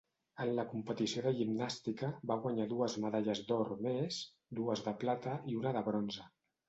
En 0.43 0.51
la 0.59 0.63
competició 0.69 1.21
de 1.25 1.33
gimnàstica, 1.41 2.09
va 2.31 2.37
guanyar 2.45 2.67
dues 2.71 2.95
medalles 3.03 3.43
d'or 3.51 3.71
més, 3.89 4.19
dues 4.61 4.83
de 4.89 4.95
plata 5.05 5.37
i 5.53 5.59
una 5.61 5.75
de 5.79 5.85
bronze. 5.91 6.27